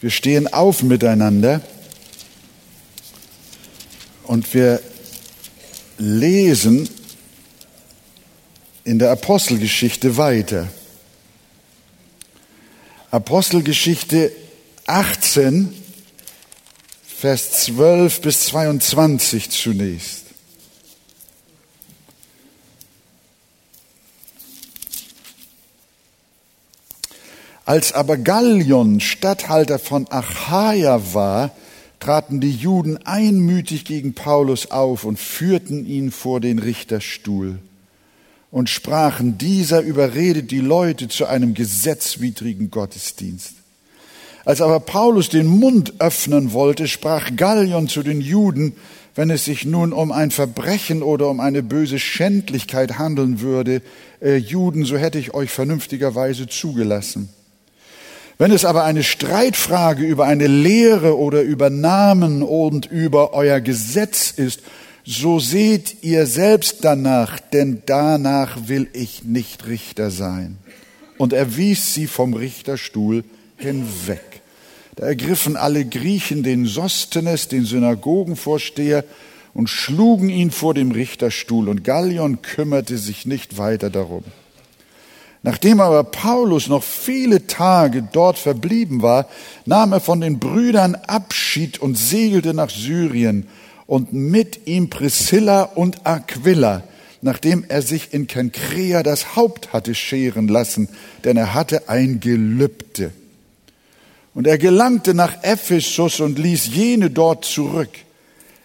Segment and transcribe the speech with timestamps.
[0.00, 1.60] Wir stehen auf miteinander
[4.24, 4.80] und wir
[5.98, 6.88] lesen
[8.84, 10.68] in der Apostelgeschichte weiter.
[13.10, 14.30] Apostelgeschichte
[14.86, 15.74] 18,
[17.04, 20.27] Vers 12 bis 22 zunächst.
[27.68, 31.50] Als aber Gallion Statthalter von Achaia war,
[32.00, 37.58] traten die Juden einmütig gegen Paulus auf und führten ihn vor den Richterstuhl
[38.50, 43.52] und sprachen, dieser überredet die Leute zu einem gesetzwidrigen Gottesdienst.
[44.46, 48.72] Als aber Paulus den Mund öffnen wollte, sprach Gallion zu den Juden,
[49.14, 53.82] wenn es sich nun um ein Verbrechen oder um eine böse Schändlichkeit handeln würde,
[54.22, 57.28] äh, Juden, so hätte ich euch vernünftigerweise zugelassen.
[58.38, 64.30] Wenn es aber eine Streitfrage über eine Lehre oder über Namen und über euer Gesetz
[64.30, 64.60] ist,
[65.04, 70.58] so seht ihr selbst danach, denn danach will ich nicht Richter sein.
[71.16, 73.24] Und er wies sie vom Richterstuhl
[73.56, 74.42] hinweg.
[74.94, 79.04] Da ergriffen alle Griechen den Sostenes, den Synagogenvorsteher,
[79.52, 84.22] und schlugen ihn vor dem Richterstuhl, und Gallion kümmerte sich nicht weiter darum.
[85.42, 89.28] Nachdem aber Paulus noch viele Tage dort verblieben war,
[89.66, 93.46] nahm er von den Brüdern Abschied und segelte nach Syrien
[93.86, 96.82] und mit ihm Priscilla und Aquila,
[97.22, 100.88] nachdem er sich in Kenkrea das Haupt hatte scheren lassen,
[101.24, 103.12] denn er hatte ein Gelübde.
[104.34, 107.90] Und er gelangte nach Ephesus und ließ jene dort zurück.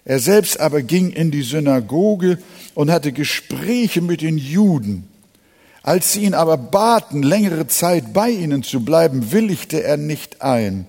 [0.06, 2.38] Er selbst aber ging in die Synagoge
[2.74, 5.08] und hatte Gespräche mit den Juden.
[5.84, 10.88] Als sie ihn aber baten, längere Zeit bei ihnen zu bleiben, willigte er nicht ein,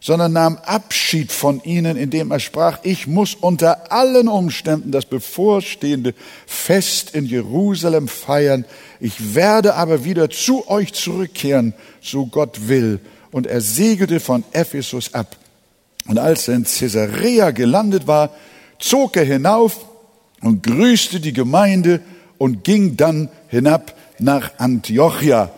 [0.00, 6.12] sondern nahm Abschied von ihnen, indem er sprach, ich muss unter allen Umständen das bevorstehende
[6.44, 8.64] Fest in Jerusalem feiern,
[8.98, 12.98] ich werde aber wieder zu euch zurückkehren, so Gott will.
[13.30, 15.36] Und er segelte von Ephesus ab.
[16.08, 18.30] Und als er in Caesarea gelandet war,
[18.80, 19.86] zog er hinauf
[20.40, 22.00] und grüßte die Gemeinde
[22.38, 25.50] und ging dann hinab nach Antiochia,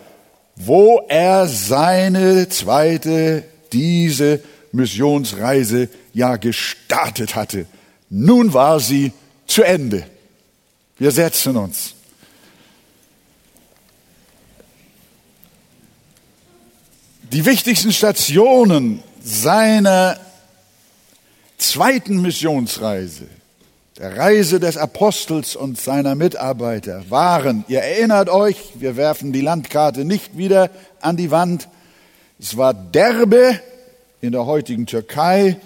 [0.57, 4.41] wo er seine zweite, diese
[4.73, 7.67] Missionsreise ja gestartet hatte.
[8.11, 9.13] Nun war sie
[9.47, 10.07] zu Ende.
[10.99, 11.95] Wir setzen uns.
[17.33, 20.21] Die wichtigsten Stationen seiner
[21.59, 23.27] zweiten Missionsreise
[23.99, 30.05] der Reise des Apostels und seiner Mitarbeiter waren, ihr erinnert euch, wir werfen die Landkarte
[30.05, 31.69] nicht wieder an die Wand,
[32.41, 33.61] es war Derbe
[34.21, 35.59] in der heutigen Türkei,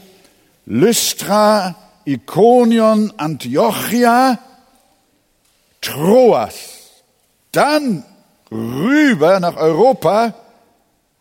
[0.66, 1.74] Lystra,
[2.04, 4.38] Ikonion, Antiochia,
[5.80, 6.54] Troas,
[7.52, 8.04] dann
[8.50, 10.34] rüber nach Europa,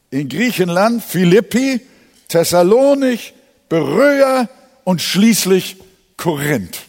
[0.09, 1.81] in Griechenland, Philippi,
[2.28, 3.34] Thessalonich,
[3.69, 4.50] Beröa
[4.84, 5.78] und schließlich
[6.17, 6.86] Korinth.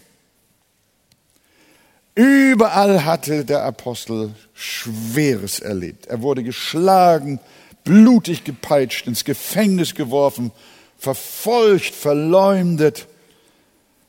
[2.18, 6.06] Überall hatte der Apostel Schweres erlebt.
[6.08, 7.38] Er wurde geschlagen,
[7.84, 10.50] blutig gepeitscht, ins Gefängnis geworfen,
[10.98, 13.06] verfolgt, verleumdet.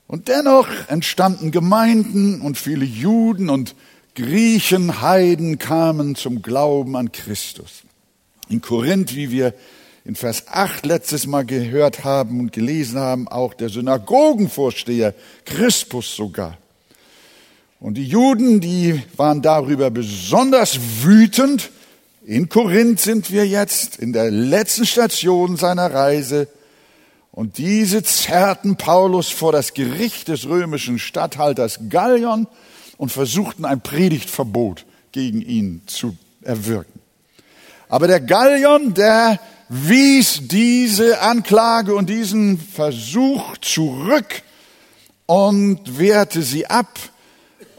[0.08, 3.75] Und dennoch entstanden Gemeinden und viele Juden und
[4.16, 7.84] Griechen, Heiden kamen zum Glauben an Christus.
[8.50, 9.53] In Korinth, wie wir
[10.03, 15.14] in Vers 8 letztes Mal gehört haben und gelesen haben, auch der Synagogenvorsteher,
[15.46, 16.58] Crispus sogar.
[17.79, 21.72] Und die Juden, die waren darüber besonders wütend.
[22.25, 26.50] In Korinth sind wir jetzt, in der letzten Station seiner Reise.
[27.31, 32.47] Und diese zerrten Paulus vor das Gericht des römischen Statthalters Gallion
[32.97, 37.00] und versuchten ein Predigtverbot gegen ihn zu erwirken.
[37.88, 39.39] Aber der Gallion, der
[39.69, 44.42] wies diese Anklage und diesen Versuch zurück
[45.27, 46.89] und wehrte sie ab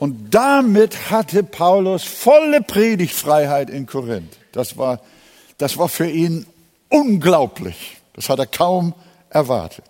[0.00, 4.38] und damit hatte Paulus volle Predigtfreiheit in Korinth.
[4.50, 5.00] Das war,
[5.58, 6.46] das war für ihn
[6.88, 7.98] unglaublich.
[8.14, 8.94] Das hat er kaum
[9.28, 9.84] erwartet.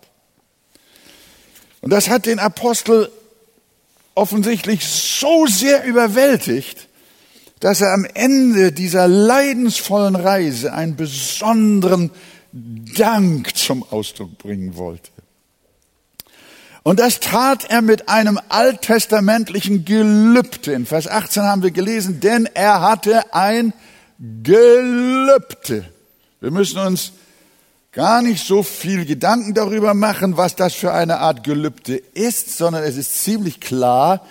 [1.80, 3.08] Und das hat den Apostel
[4.16, 6.88] offensichtlich so sehr überwältigt,
[7.60, 12.10] dass er am Ende dieser leidensvollen Reise einen besonderen
[12.52, 15.12] Dank zum Ausdruck bringen wollte.
[16.82, 20.72] Und das tat er mit einem alttestamentlichen Gelübde.
[20.72, 23.74] In Vers 18 haben wir gelesen, denn er hatte ein
[24.18, 25.84] Gelübde.
[26.40, 27.12] Wir müssen uns
[27.92, 32.82] gar nicht so viel Gedanken darüber machen, was das für eine Art Gelübde ist, sondern
[32.84, 34.24] es ist ziemlich klar,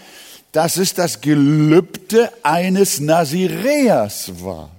[0.52, 4.72] dass es das Gelübde eines Nazireas war.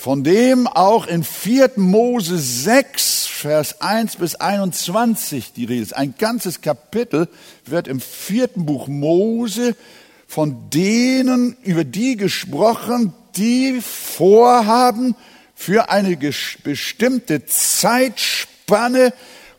[0.00, 1.72] Von dem auch in 4.
[1.74, 5.96] Mose 6, Vers 1 bis 21 die Rede ist.
[5.96, 7.26] Ein ganzes Kapitel
[7.66, 9.74] wird im vierten Buch Mose
[10.28, 15.16] von denen über die gesprochen, die vorhaben,
[15.56, 16.16] für eine
[16.62, 19.12] bestimmte Zeitspanne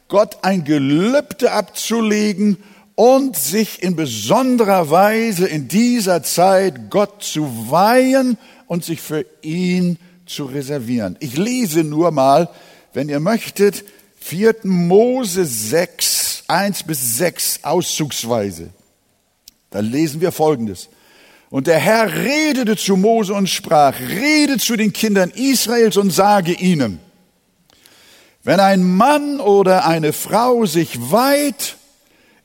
[0.07, 2.56] Gott ein Gelübde abzulegen
[2.95, 8.38] und sich in besonderer Weise in dieser Zeit Gott zu weihen
[8.68, 11.17] und sich für ihn zu reservieren.
[11.19, 12.49] Ich lese nur mal,
[12.93, 13.83] wenn ihr möchtet,
[14.19, 14.55] 4.
[14.63, 18.69] Mose 6, 1 bis 6 auszugsweise.
[19.69, 20.89] Da lesen wir Folgendes.
[21.49, 26.53] Und der Herr redete zu Mose und sprach, rede zu den Kindern Israels und sage
[26.53, 26.99] ihnen,
[28.43, 31.75] wenn ein Mann oder eine Frau sich weiht,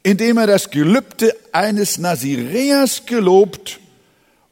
[0.03, 3.81] indem er das Gelübde eines Nazireas gelobt,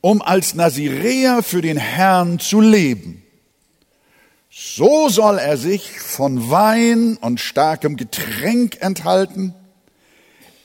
[0.00, 3.21] um als Naziräer für den Herrn zu leben.
[4.54, 9.54] So soll er sich von Wein und starkem Getränk enthalten,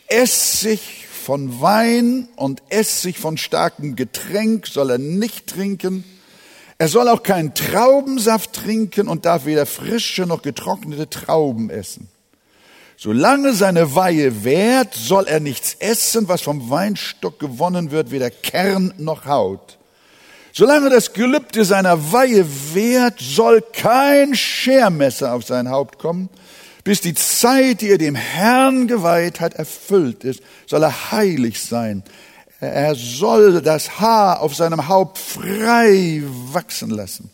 [0.07, 6.03] Essig von Wein und Essig von starkem Getränk soll er nicht trinken.
[6.77, 12.09] Er soll auch keinen Traubensaft trinken und darf weder frische noch getrocknete Trauben essen.
[12.97, 18.93] Solange seine Weihe währt, soll er nichts essen, was vom Weinstock gewonnen wird, weder Kern
[18.97, 19.76] noch Haut.
[20.57, 22.43] Solange das Gelübde seiner Weihe
[22.73, 26.29] währt, soll kein Schermesser auf sein Haupt kommen,
[26.83, 32.01] bis die Zeit, die er dem Herrn geweiht hat, erfüllt ist, soll er heilig sein.
[32.59, 37.29] Er soll das Haar auf seinem Haupt frei wachsen lassen.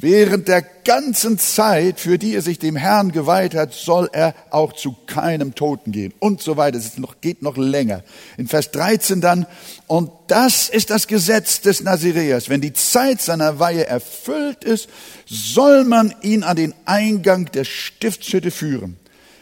[0.00, 4.72] Während der ganzen Zeit, für die er sich dem Herrn geweiht hat, soll er auch
[4.72, 6.78] zu keinem Toten gehen und so weiter.
[6.78, 8.04] Es noch, geht noch länger.
[8.36, 9.44] In Vers 13 dann,
[9.88, 12.48] und das ist das Gesetz des Nazireas.
[12.48, 14.88] Wenn die Zeit seiner Weihe erfüllt ist,
[15.26, 18.98] soll man ihn an den Eingang der Stiftshütte führen.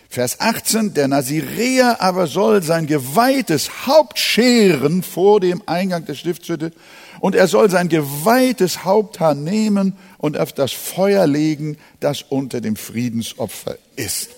[0.09, 6.73] Vers 18, der Nazireer aber soll sein geweihtes Haupt scheren vor dem Eingang der Stiftshütte
[7.21, 12.77] und er soll sein geweihtes Haupthaar nehmen und auf das Feuer legen, das unter dem
[12.77, 14.31] Friedensopfer ist.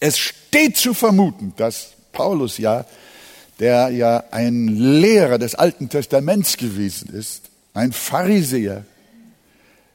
[0.00, 2.84] Es steht zu vermuten, dass Paulus ja,
[3.58, 8.84] der ja ein Lehrer des Alten Testaments gewesen ist, ein Pharisäer,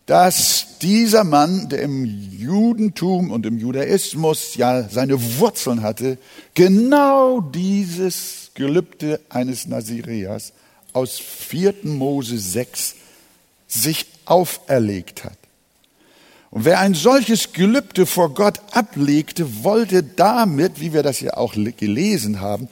[0.06, 6.18] dass dieser Mann, der im Judentum und im Judaismus ja seine Wurzeln hatte,
[6.54, 10.52] genau dieses Gelübde eines Nazireas
[10.92, 11.76] aus 4.
[11.84, 12.96] Mose 6
[13.68, 15.38] sich auferlegt hat.
[16.52, 21.54] Und wer ein solches Gelübde vor Gott ablegte, wollte damit, wie wir das ja auch
[21.56, 22.68] gelesen haben,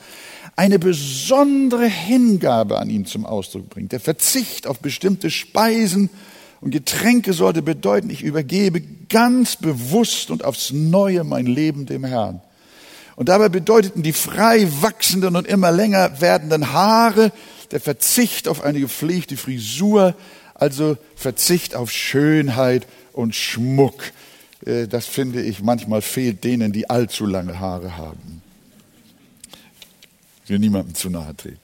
[0.56, 3.90] eine besondere Hingabe an ihn zum Ausdruck bringen.
[3.90, 6.12] Der Verzicht auf bestimmte Speisen
[6.60, 12.42] und Getränke sollte bedeuten, ich übergebe ganz bewusst und aufs Neue mein Leben dem Herrn.
[13.16, 17.32] Und dabei bedeuteten die frei wachsenden und immer länger werdenden Haare
[17.72, 20.16] der Verzicht auf eine gepflegte Frisur,
[20.62, 24.12] also Verzicht auf Schönheit und Schmuck.
[24.66, 28.42] Äh, das finde ich manchmal fehlt denen, die allzu lange Haare haben.
[30.48, 31.60] Will niemandem zu nahe treten.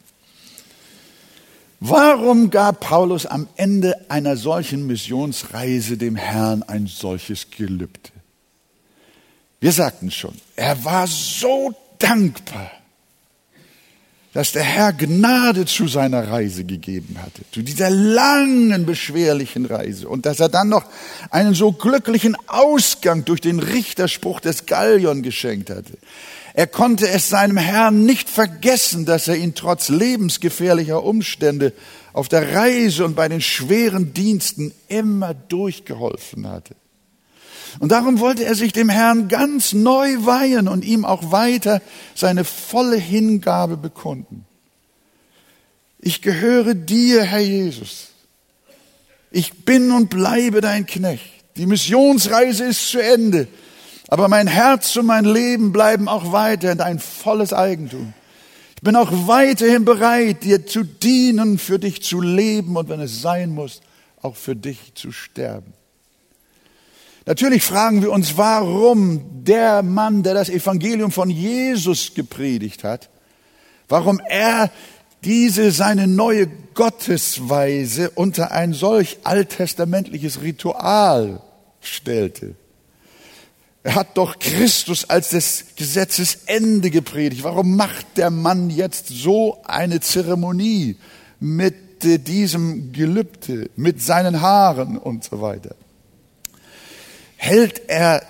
[1.79, 8.09] Warum gab Paulus am Ende einer solchen Missionsreise dem Herrn ein solches Gelübde?
[9.59, 12.71] Wir sagten schon, er war so dankbar
[14.37, 20.27] dass der Herr Gnade zu seiner Reise gegeben hatte, zu dieser langen, beschwerlichen Reise und
[20.27, 20.85] dass er dann noch
[21.31, 25.97] einen so glücklichen Ausgang durch den Richterspruch des Gallion geschenkt hatte.
[26.53, 31.73] Er konnte es seinem Herrn nicht vergessen, dass er ihn trotz lebensgefährlicher Umstände
[32.13, 36.75] auf der Reise und bei den schweren Diensten immer durchgeholfen hatte.
[37.79, 41.81] Und darum wollte er sich dem Herrn ganz neu weihen und ihm auch weiter
[42.15, 44.45] seine volle Hingabe bekunden.
[45.99, 48.09] Ich gehöre dir, Herr Jesus.
[49.31, 51.25] Ich bin und bleibe dein Knecht.
[51.57, 53.47] Die Missionsreise ist zu Ende.
[54.07, 58.13] Aber mein Herz und mein Leben bleiben auch weiter dein volles Eigentum.
[58.75, 63.21] Ich bin auch weiterhin bereit, dir zu dienen, für dich zu leben und wenn es
[63.21, 63.81] sein muss,
[64.21, 65.73] auch für dich zu sterben.
[67.27, 73.09] Natürlich fragen wir uns, warum der Mann, der das Evangelium von Jesus gepredigt hat,
[73.89, 74.71] warum er
[75.25, 81.41] diese seine neue Gottesweise unter ein solch alttestamentliches Ritual
[81.81, 82.55] stellte.
[83.83, 87.43] Er hat doch Christus als des Gesetzes Ende gepredigt.
[87.43, 90.95] Warum macht der Mann jetzt so eine Zeremonie
[91.41, 95.75] mit diesem Gelübde, mit seinen Haaren und so weiter?
[97.37, 98.23] Hält er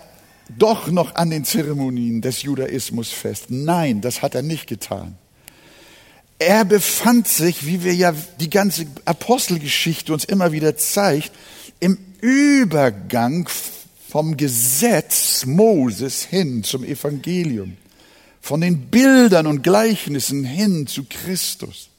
[0.50, 3.46] doch noch an den Zeremonien des Judaismus fest?
[3.50, 5.18] Nein, das hat er nicht getan.
[6.40, 11.32] Er befand sich, wie wir ja die ganze Apostelgeschichte uns immer wieder zeigt,
[11.80, 13.50] im Übergang
[14.08, 17.78] vom Gesetz Moses hin zum Evangelium,
[18.40, 21.90] von den Bildern und Gleichnissen hin zu Christus.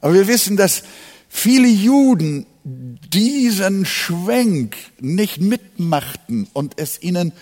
[0.00, 0.82] Aber wir wissen, dass
[1.28, 7.32] viele Juden diesen Schwenk nicht mitmachten und es ihnen,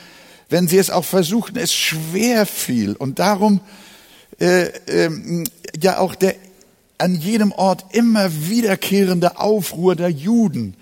[0.48, 2.94] wenn sie es auch versuchten, es schwer fiel.
[2.94, 3.60] Und darum
[4.40, 5.44] äh, äh,
[5.80, 6.34] ja auch der
[6.98, 10.74] an jedem Ort immer wiederkehrende Aufruhr der Juden.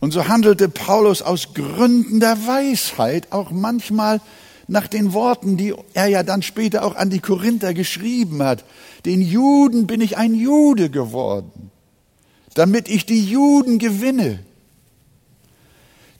[0.00, 4.20] Und so handelte Paulus aus Gründen der Weisheit auch manchmal
[4.68, 8.64] nach den Worten, die er ja dann später auch an die Korinther geschrieben hat.
[9.04, 11.70] Den Juden bin ich ein Jude geworden,
[12.56, 14.40] damit ich die Juden gewinne.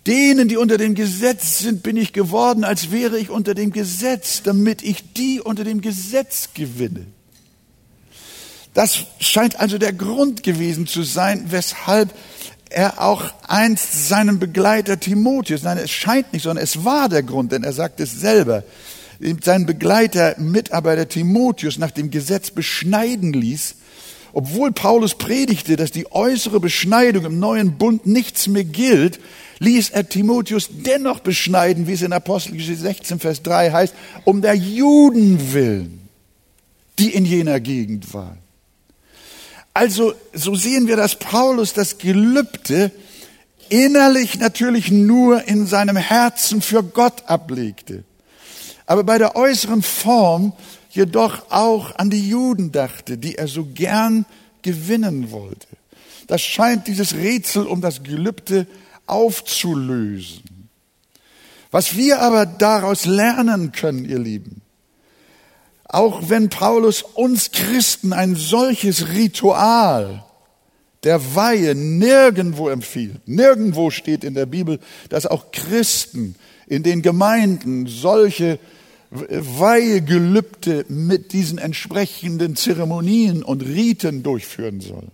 [0.06, 4.42] Denen, die unter dem Gesetz sind, bin ich geworden, als wäre ich unter dem Gesetz,
[4.42, 7.06] damit ich die unter dem Gesetz gewinne.
[8.74, 12.14] Das scheint also der Grund gewesen zu sein, weshalb
[12.68, 17.52] er auch einst seinen Begleiter Timotheus, nein, es scheint nicht, sondern es war der Grund,
[17.52, 18.62] denn er sagt es selber,
[19.42, 23.76] seinen Begleiter, Mitarbeiter Timotheus nach dem Gesetz beschneiden ließ,
[24.36, 29.18] obwohl Paulus predigte, dass die äußere Beschneidung im neuen Bund nichts mehr gilt,
[29.60, 34.52] ließ er Timotheus dennoch beschneiden, wie es in Apostelgeschichte 16, Vers 3 heißt, um der
[34.52, 36.06] Juden willen,
[36.98, 38.36] die in jener Gegend waren.
[39.72, 42.90] Also so sehen wir, dass Paulus das Gelübde
[43.70, 48.04] innerlich natürlich nur in seinem Herzen für Gott ablegte,
[48.84, 50.52] aber bei der äußeren Form
[50.96, 54.24] jedoch auch an die Juden dachte, die er so gern
[54.62, 55.68] gewinnen wollte.
[56.26, 58.66] Das scheint dieses Rätsel um das Gelübde
[59.06, 60.68] aufzulösen.
[61.70, 64.62] Was wir aber daraus lernen können, ihr Lieben,
[65.84, 70.24] auch wenn Paulus uns Christen ein solches Ritual
[71.04, 76.34] der Weihe nirgendwo empfiehlt, nirgendwo steht in der Bibel, dass auch Christen
[76.66, 78.58] in den Gemeinden solche
[79.10, 85.10] Weihegelübde mit diesen entsprechenden Zeremonien und Riten durchführen sollen.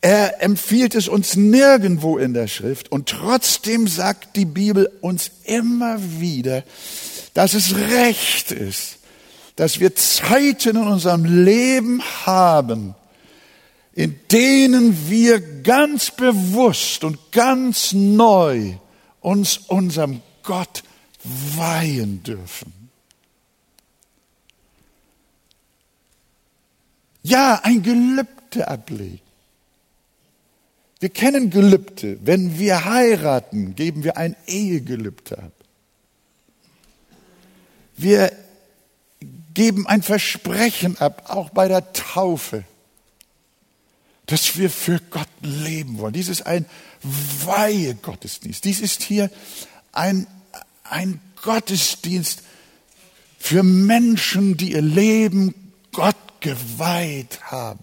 [0.00, 5.96] Er empfiehlt es uns nirgendwo in der Schrift und trotzdem sagt die Bibel uns immer
[6.20, 6.64] wieder,
[7.34, 8.98] dass es recht ist,
[9.54, 12.96] dass wir Zeiten in unserem Leben haben,
[13.94, 18.74] in denen wir ganz bewusst und ganz neu
[19.20, 20.82] uns unserem Gott
[21.24, 22.72] weihen dürfen.
[27.22, 29.20] Ja, ein Gelübde ablegen.
[31.02, 32.18] Wir kennen Gelübde.
[32.24, 35.52] Wenn wir heiraten, geben wir ein Ehegelübde ab.
[37.96, 38.32] Wir
[39.54, 42.64] geben ein Versprechen ab, auch bei der Taufe,
[44.26, 46.12] dass wir für Gott leben wollen.
[46.12, 46.66] Dies ist ein
[47.02, 48.64] Weihe-Gottesdienst.
[48.64, 49.30] Dies ist hier
[49.92, 50.26] ein,
[50.92, 52.42] ein Gottesdienst
[53.38, 57.80] für Menschen, die ihr Leben Gott geweiht haben.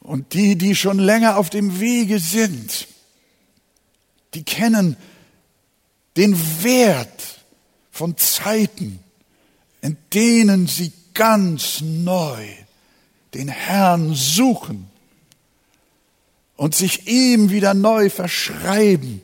[0.00, 2.88] Und die, die schon länger auf dem Wege sind,
[4.34, 4.96] die kennen
[6.16, 7.40] den Wert
[7.92, 8.98] von Zeiten,
[9.80, 12.44] in denen sie ganz neu
[13.34, 14.91] den Herrn suchen
[16.56, 19.22] und sich ihm wieder neu verschreiben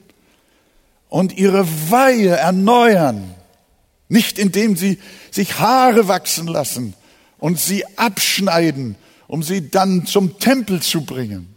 [1.08, 3.35] und ihre Weihe erneuern,
[4.08, 4.99] nicht indem sie
[5.30, 6.94] sich Haare wachsen lassen
[7.38, 11.54] und sie abschneiden, um sie dann zum Tempel zu bringen,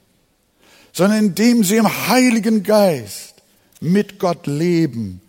[0.92, 3.36] sondern indem sie im Heiligen Geist
[3.80, 5.22] mit Gott leben.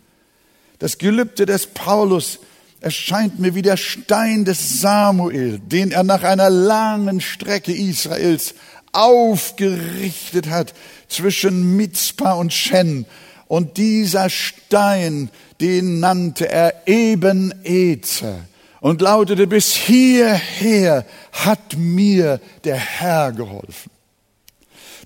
[0.79, 2.39] Das Gelübde des Paulus
[2.81, 8.55] erscheint mir wie der Stein des Samuel, den er nach einer langen Strecke Israels
[8.93, 10.73] aufgerichtet hat
[11.09, 13.05] zwischen Mitzpah und Shen.
[13.47, 18.45] Und dieser Stein, den nannte er eben Ezer
[18.79, 23.92] und lautete, bis hierher hat mir der Herr geholfen.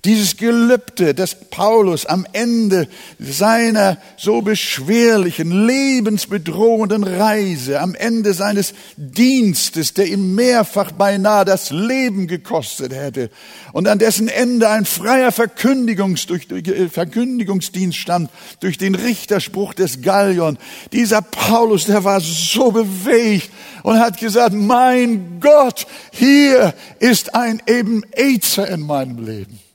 [0.04, 2.86] Dieses Gelübde, das Paulus am Ende
[3.18, 12.28] seiner so beschwerlichen, lebensbedrohenden Reise, am Ende seines Dienstes, der ihm mehrfach beinahe das Leben
[12.28, 13.30] gekostet hätte
[13.72, 20.00] und an dessen Ende ein freier Verkündigungs, durch, äh, Verkündigungsdienst stand durch den Richterspruch des
[20.00, 20.58] Gallion.
[20.92, 23.50] Dieser Paulus, der war so bewegt
[23.82, 29.67] und hat gesagt, mein Gott, hier ist ein eben Ezer in meinem Leben.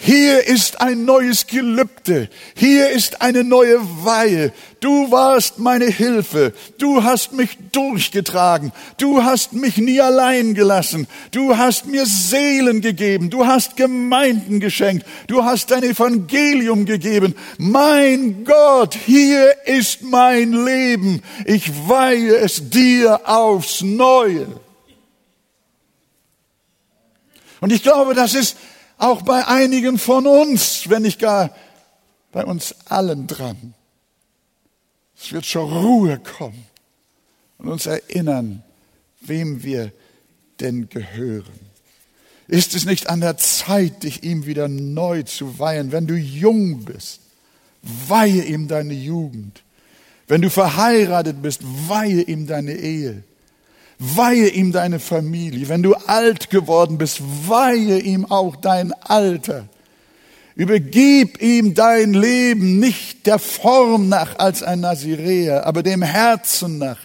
[0.00, 2.28] Hier ist ein neues Gelübde.
[2.54, 4.52] Hier ist eine neue Weihe.
[4.78, 6.54] Du warst meine Hilfe.
[6.78, 8.72] Du hast mich durchgetragen.
[8.96, 11.08] Du hast mich nie allein gelassen.
[11.32, 13.28] Du hast mir Seelen gegeben.
[13.28, 15.04] Du hast Gemeinden geschenkt.
[15.26, 17.34] Du hast dein Evangelium gegeben.
[17.58, 21.22] Mein Gott, hier ist mein Leben.
[21.44, 24.46] Ich weihe es dir aufs Neue.
[27.60, 28.56] Und ich glaube, das ist
[28.98, 31.54] auch bei einigen von uns, wenn nicht gar
[32.32, 33.74] bei uns allen dran.
[35.20, 36.66] Es wird schon Ruhe kommen
[37.58, 38.62] und uns erinnern,
[39.20, 39.92] wem wir
[40.60, 41.68] denn gehören.
[42.46, 45.92] Ist es nicht an der Zeit, dich ihm wieder neu zu weihen?
[45.92, 47.20] Wenn du jung bist,
[47.82, 49.62] weihe ihm deine Jugend.
[50.26, 53.22] Wenn du verheiratet bist, weihe ihm deine Ehe.
[53.98, 55.68] Weihe ihm deine Familie.
[55.68, 59.68] Wenn du alt geworden bist, weihe ihm auch dein Alter.
[60.54, 66.98] Übergib ihm dein Leben nicht der Form nach als ein Naziräer, aber dem Herzen nach.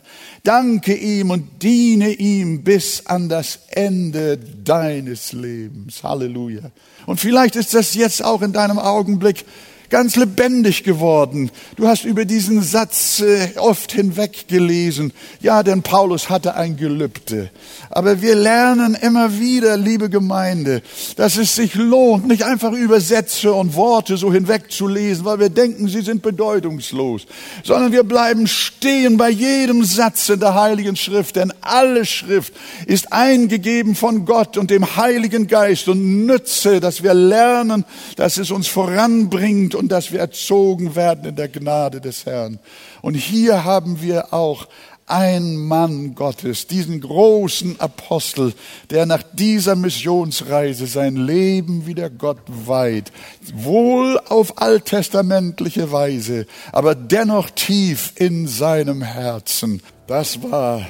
[0.44, 6.04] Danke ihm und diene ihm bis an das Ende deines Lebens.
[6.04, 6.72] Halleluja.
[7.06, 9.46] Und vielleicht ist das jetzt auch in deinem Augenblick
[9.94, 11.52] ganz lebendig geworden.
[11.76, 15.14] Du hast über diesen Satz äh, oft hinweg gelesen.
[15.40, 17.52] Ja, denn Paulus hatte ein Gelübde.
[17.92, 20.82] Aber wir lernen immer wieder, liebe Gemeinde,
[21.16, 26.02] dass es sich lohnt, nicht einfach Übersätze und Worte so hinwegzulesen, weil wir denken, sie
[26.02, 27.28] sind bedeutungslos,
[27.64, 32.52] sondern wir bleiben stehen bei jedem Satz in der Heiligen Schrift, denn alle Schrift
[32.88, 37.86] ist eingegeben von Gott und dem Heiligen Geist und nütze, dass wir lernen,
[38.16, 42.58] dass es uns voranbringt und dass wir erzogen werden in der Gnade des Herrn.
[43.02, 44.67] Und hier haben wir auch
[45.08, 48.54] ein Mann Gottes, diesen großen Apostel,
[48.89, 53.12] der nach dieser Missionsreise sein Leben wieder Gott weiht,
[53.54, 59.82] wohl auf alttestamentliche Weise, aber dennoch tief in seinem Herzen.
[60.08, 60.88] Das war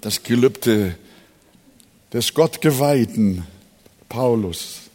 [0.00, 0.96] das Gelübde
[2.14, 3.44] des Gottgeweihten
[4.08, 4.85] Paulus.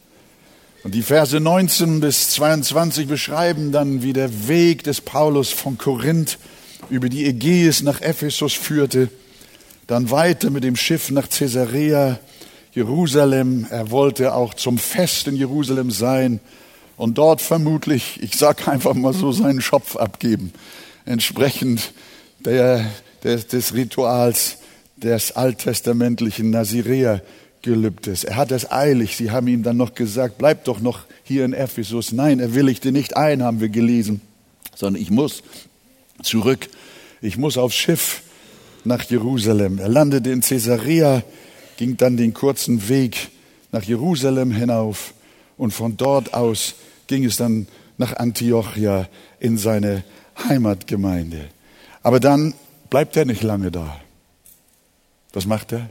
[0.84, 6.40] Und die Verse 19 bis 22 beschreiben dann, wie der Weg des Paulus von Korinth
[6.90, 9.10] über die Ägäis nach Ephesus führte,
[9.86, 12.20] dann weiter mit dem Schiff nach Caesarea,
[12.74, 13.68] Jerusalem.
[13.70, 16.40] Er wollte auch zum Fest in Jerusalem sein
[16.98, 20.52] und dort vermutlich, ich sage einfach mal so, seinen Schopf abgeben,
[21.06, 21.94] entsprechend
[22.40, 22.90] der,
[23.24, 24.58] der, des Rituals
[24.98, 27.22] des alttestamentlichen Naziräer
[27.62, 28.24] Gelübdes.
[28.24, 29.16] Er hat es eilig.
[29.16, 32.12] Sie haben ihm dann noch gesagt, bleib doch noch hier in Ephesus.
[32.12, 34.22] Nein, er willigte nicht ein, haben wir gelesen,
[34.76, 35.44] sondern ich muss
[36.24, 36.70] zurück.
[37.22, 38.24] Ich muss aufs Schiff
[38.84, 39.78] nach Jerusalem.
[39.78, 41.24] Er landete in Caesarea,
[41.78, 43.30] ging dann den kurzen Weg
[43.72, 45.14] nach Jerusalem hinauf
[45.58, 46.76] und von dort aus
[47.08, 49.08] ging es dann nach Antiochia
[49.40, 50.04] in seine
[50.48, 51.50] Heimatgemeinde.
[52.04, 52.54] Aber dann
[52.90, 54.00] bleibt er nicht lange da.
[55.34, 55.90] Was macht er?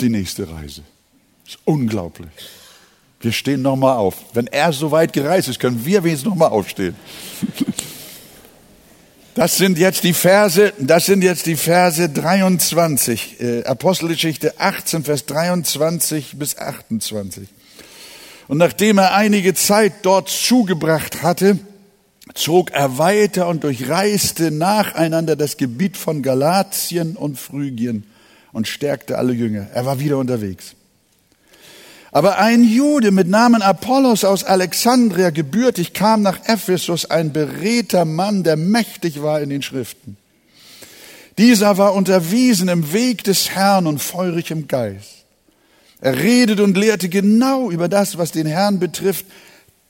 [0.00, 0.82] Die nächste Reise.
[1.44, 2.30] Das ist unglaublich.
[3.20, 4.16] Wir stehen nochmal auf.
[4.32, 6.94] Wenn er so weit gereist ist, können wir wenigstens nochmal aufstehen.
[9.34, 15.26] Das sind jetzt die Verse, das sind jetzt die Verse 23, äh, Apostelgeschichte 18, Vers
[15.26, 17.48] 23 bis 28.
[18.48, 21.58] Und nachdem er einige Zeit dort zugebracht hatte,
[22.34, 28.04] zog er weiter und durchreiste nacheinander das Gebiet von Galatien und Phrygien
[28.52, 29.68] und stärkte alle Jünger.
[29.74, 30.74] Er war wieder unterwegs.
[32.10, 38.42] Aber ein Jude mit Namen Apollos aus Alexandria gebürtig kam nach Ephesus, ein beredter Mann,
[38.42, 40.16] der mächtig war in den Schriften.
[41.36, 45.24] Dieser war unterwiesen im Weg des Herrn und feurig im Geist.
[46.00, 49.26] Er redet und lehrte genau über das, was den Herrn betrifft,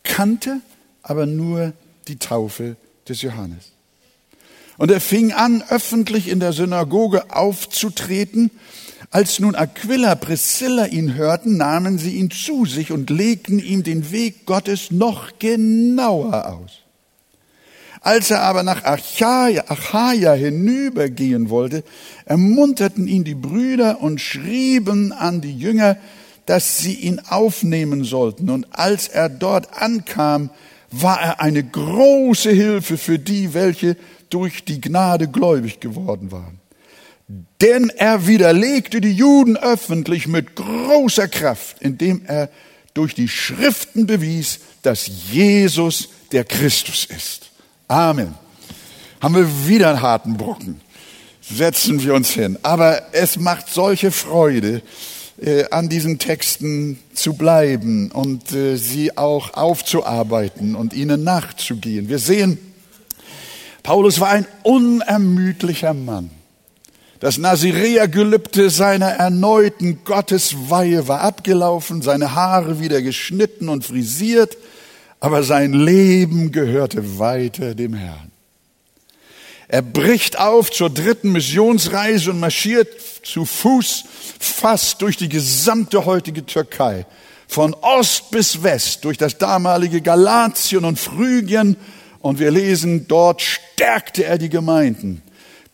[0.03, 0.61] kannte
[1.03, 1.73] aber nur
[2.09, 2.77] die Taufe
[3.09, 3.73] des Johannes.
[4.79, 8.51] Und er fing an, öffentlich in der Synagoge aufzutreten.
[9.11, 14.11] Als nun Aquila, Priscilla ihn hörten, nahmen sie ihn zu sich und legten ihm den
[14.13, 16.79] Weg Gottes noch genauer aus.
[18.01, 21.83] Als er aber nach Achaia, Achaia hinübergehen wollte,
[22.25, 25.97] ermunterten ihn die Brüder und schrieben an die Jünger,
[26.47, 28.49] dass sie ihn aufnehmen sollten.
[28.51, 30.51] Und als er dort ankam,
[30.91, 33.97] war er eine große Hilfe für die, welche
[34.31, 36.61] durch die Gnade gläubig geworden waren.
[37.61, 42.49] Denn er widerlegte die Juden öffentlich mit großer Kraft, indem er
[42.95, 47.51] durch die Schriften bewies, dass Jesus der Christus ist.
[47.87, 48.35] Amen.
[49.21, 50.81] Haben wir wieder einen harten Brocken.
[51.41, 52.59] Setzen wir uns hin.
[52.63, 54.83] Aber es macht solche Freude,
[55.41, 62.09] äh, an diesen Texten zu bleiben und äh, sie auch aufzuarbeiten und ihnen nachzugehen.
[62.09, 62.59] Wir sehen,
[63.89, 66.29] Paulus war ein unermüdlicher Mann.
[67.21, 74.59] Das Nazirea-Gelübde seiner erneuten Gottesweihe war abgelaufen, seine Haare wieder geschnitten und frisiert,
[75.21, 78.31] aber sein Leben gehörte weiter dem Herrn.
[79.69, 82.89] Er bricht auf zur dritten Missionsreise und marschiert
[83.23, 84.05] zu Fuß
[84.39, 87.07] fast durch die gesamte heutige Türkei,
[87.47, 91.79] von Ost bis West, durch das damalige Galatien und Phrygien.
[92.21, 95.23] Und wir lesen, dort stärkte er die Gemeinden,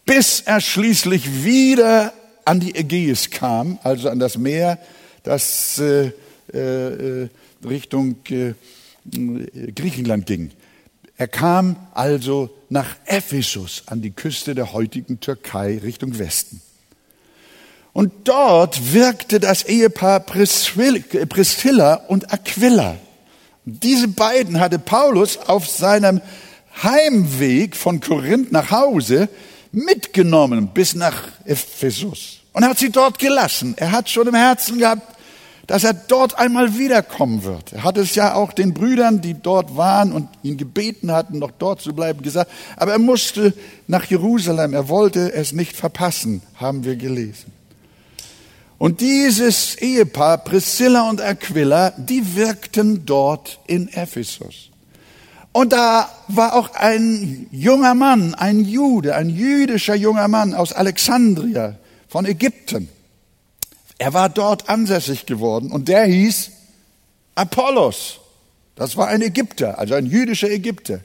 [0.05, 2.13] bis er schließlich wieder
[2.45, 4.79] an die Ägäis kam, also an das Meer,
[5.23, 6.13] das äh,
[6.53, 7.29] äh,
[7.65, 8.55] Richtung äh,
[9.75, 10.51] Griechenland ging.
[11.17, 16.61] Er kam also nach Ephesus an die Küste der heutigen Türkei Richtung Westen.
[17.93, 22.97] Und dort wirkte das Ehepaar Priscilla und Aquila.
[23.65, 26.21] Diese beiden hatte Paulus auf seinem
[26.83, 29.29] Heimweg von Korinth nach Hause
[29.73, 33.75] mitgenommen bis nach Ephesus und hat sie dort gelassen.
[33.79, 35.15] Er hat schon im Herzen gehabt,
[35.67, 37.73] dass er dort einmal wiederkommen wird.
[37.73, 41.53] Er hat es ja auch den Brüdern, die dort waren und ihn gebeten hatten, noch
[41.59, 42.51] dort zu bleiben, gesagt.
[42.77, 43.55] Aber er musste
[43.87, 44.75] nach Jerusalem.
[44.75, 47.54] Er wollte es nicht verpassen, haben wir gelesen.
[48.79, 54.71] Und dieses Ehepaar, Priscilla und Aquila, die wirkten dort in Ephesus.
[55.53, 61.77] Und da war auch ein junger Mann, ein Jude, ein jüdischer junger Mann aus Alexandria
[62.09, 62.89] von Ägypten.
[63.99, 66.51] Er war dort ansässig geworden und der hieß
[67.37, 68.19] Apollos.
[68.75, 71.01] Das war ein Ägypter, also ein jüdischer Ägypter.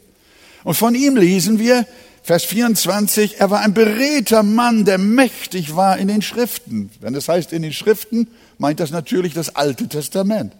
[0.64, 1.86] Und von ihm lesen wir,
[2.22, 6.92] Vers 24, er war ein beredter Mann, der mächtig war in den Schriften.
[7.00, 10.54] Wenn das heißt in den Schriften, meint das natürlich das Alte Testament.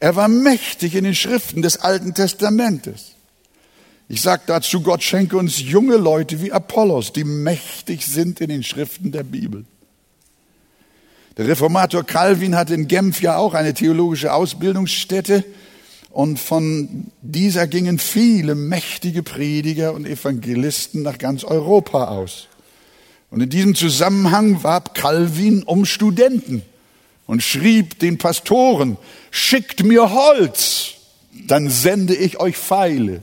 [0.00, 3.12] Er war mächtig in den Schriften des Alten Testamentes.
[4.08, 8.62] Ich sage dazu, Gott schenke uns junge Leute wie Apollos, die mächtig sind in den
[8.62, 9.64] Schriften der Bibel.
[11.36, 15.44] Der Reformator Calvin hat in Genf ja auch eine theologische Ausbildungsstätte
[16.14, 22.46] und von dieser gingen viele mächtige Prediger und Evangelisten nach ganz Europa aus.
[23.30, 26.62] Und in diesem Zusammenhang warb Calvin um Studenten
[27.26, 28.96] und schrieb den Pastoren,
[29.32, 30.92] schickt mir Holz,
[31.48, 33.20] dann sende ich euch Pfeile.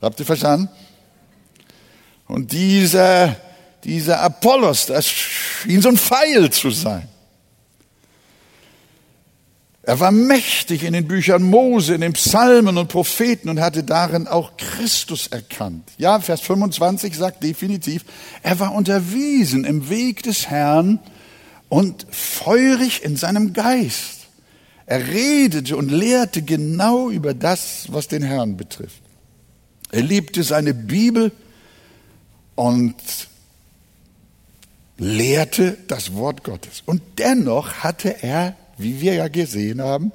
[0.00, 0.68] Habt ihr verstanden?
[2.28, 3.34] Und dieser
[3.82, 7.08] dieser Apollos, das schien so ein Pfeil zu sein.
[9.86, 14.26] Er war mächtig in den Büchern Mose, in den Psalmen und Propheten und hatte darin
[14.26, 15.92] auch Christus erkannt.
[15.96, 18.04] Ja, Vers 25 sagt definitiv,
[18.42, 20.98] er war unterwiesen im Weg des Herrn
[21.68, 24.26] und feurig in seinem Geist.
[24.86, 29.02] Er redete und lehrte genau über das, was den Herrn betrifft.
[29.92, 31.30] Er liebte seine Bibel
[32.56, 32.96] und
[34.98, 36.82] lehrte das Wort Gottes.
[36.86, 40.12] Und dennoch hatte er, wie wir ja gesehen haben,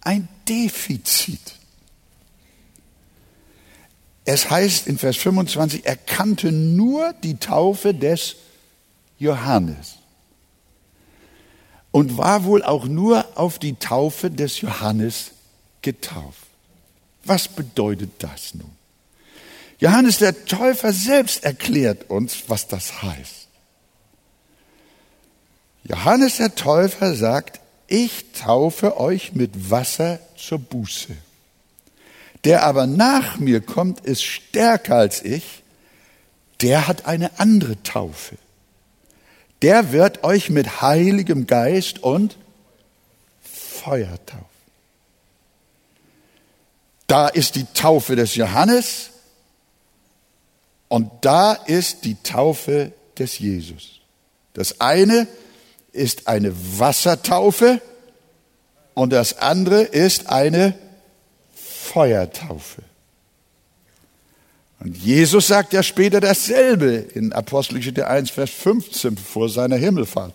[0.00, 1.54] ein Defizit.
[4.24, 8.36] Es heißt in Vers 25, er kannte nur die Taufe des
[9.18, 9.96] Johannes
[11.90, 15.32] und war wohl auch nur auf die Taufe des Johannes
[15.82, 16.46] getauft.
[17.24, 18.70] Was bedeutet das nun?
[19.78, 23.48] Johannes der Täufer selbst erklärt uns, was das heißt.
[25.84, 31.16] Johannes der Täufer sagt, ich taufe euch mit Wasser zur Buße.
[32.44, 35.62] Der aber nach mir kommt, ist stärker als ich,
[36.60, 38.36] der hat eine andere Taufe.
[39.62, 42.36] Der wird euch mit heiligem Geist und
[43.42, 44.44] Feuer taufen.
[47.06, 49.10] Da ist die Taufe des Johannes
[50.88, 54.00] und da ist die Taufe des Jesus.
[54.54, 55.43] Das eine ist
[56.26, 57.80] eine Wassertaufe
[58.94, 60.74] und das andere ist eine
[61.54, 62.82] Feuertaufe.
[64.80, 70.34] Und Jesus sagt ja später dasselbe in Apostelgeschichte 1, Vers 15 vor seiner Himmelfahrt.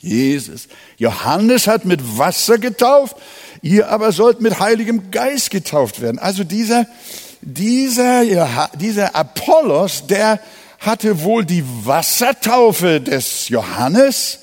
[0.00, 0.68] Jesus.
[0.98, 3.16] Johannes hat mit Wasser getauft,
[3.62, 6.18] ihr aber sollt mit Heiligem Geist getauft werden.
[6.18, 6.86] Also dieser,
[7.40, 10.40] dieser, dieser Apollos, der
[10.80, 14.40] hatte wohl die Wassertaufe des Johannes,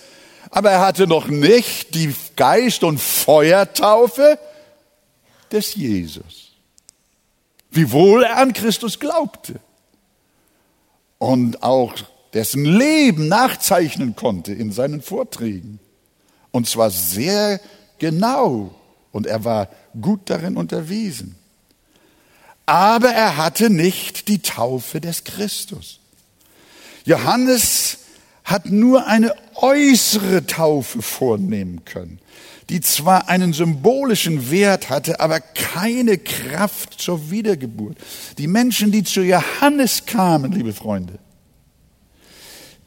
[0.52, 4.40] aber er hatte noch nicht die Geist- und Feuertaufe
[5.52, 6.54] des Jesus.
[7.72, 9.60] Wiewohl er an Christus glaubte
[11.20, 11.94] und auch
[12.34, 15.80] dessen Leben nachzeichnen konnte in seinen Vorträgen.
[16.52, 17.60] Und zwar sehr
[18.00, 18.74] genau.
[19.12, 21.36] Und er war gut darin unterwiesen.
[22.66, 26.00] Aber er hatte nicht die Taufe des Christus.
[27.06, 28.00] Johannes
[28.50, 32.20] hat nur eine äußere Taufe vornehmen können,
[32.70, 37.98] die zwar einen symbolischen Wert hatte, aber keine Kraft zur Wiedergeburt.
[38.40, 41.20] Die Menschen, die zu Johannes kamen, liebe Freunde,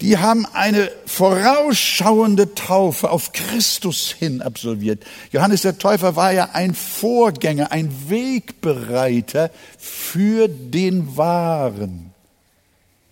[0.01, 5.05] die haben eine vorausschauende Taufe auf Christus hin absolviert.
[5.31, 12.13] Johannes der Täufer war ja ein Vorgänger, ein Wegbereiter für den wahren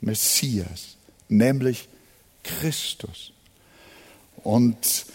[0.00, 0.96] Messias,
[1.28, 1.88] nämlich
[2.42, 3.32] Christus.
[4.42, 5.06] Und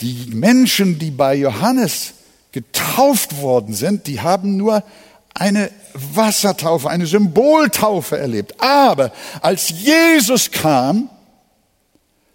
[0.00, 2.14] die Menschen, die bei Johannes
[2.52, 4.82] getauft worden sind, die haben nur
[5.34, 8.60] eine Wassertaufe, eine Symboltaufe erlebt.
[8.60, 11.10] Aber als Jesus kam,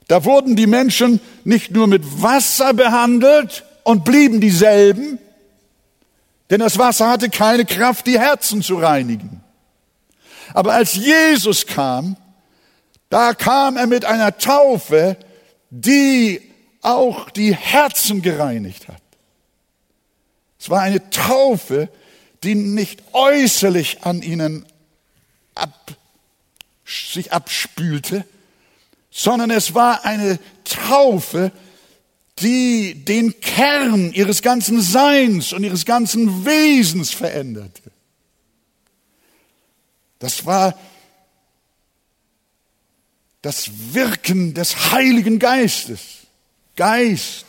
[0.07, 5.19] da wurden die Menschen nicht nur mit Wasser behandelt und blieben dieselben,
[6.49, 9.41] denn das Wasser hatte keine Kraft, die Herzen zu reinigen.
[10.53, 12.15] Aber als Jesus kam,
[13.13, 15.17] da kam er mit einer Taufe,
[15.69, 16.41] die
[16.81, 19.03] auch die Herzen gereinigt hat.
[20.59, 21.89] Es war eine Taufe,
[22.43, 24.65] die nicht äußerlich an ihnen
[25.53, 25.95] ab,
[26.85, 28.25] sich abspülte,
[29.11, 31.51] sondern es war eine Taufe,
[32.39, 37.91] die den Kern ihres ganzen Seins und ihres ganzen Wesens veränderte.
[40.17, 40.73] Das war
[43.43, 46.01] das Wirken des Heiligen Geistes,
[46.75, 47.45] Geist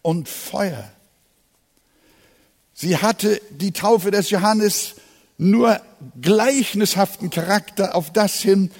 [0.00, 0.90] und Feuer.
[2.74, 4.94] Sie hatte die Taufe des Johannes
[5.38, 5.80] nur
[6.20, 8.70] gleichnishaften Charakter auf das hin,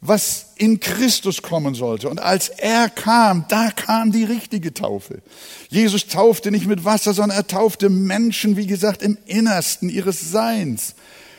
[0.00, 2.08] was in Christus kommen sollte.
[2.08, 5.22] Und als er kam, da kam die richtige Taufe.
[5.68, 10.96] Jesus taufte nicht mit Wasser, sondern er taufte Menschen, wie gesagt, im Innersten ihres Seins